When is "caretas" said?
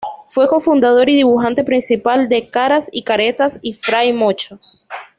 3.03-3.59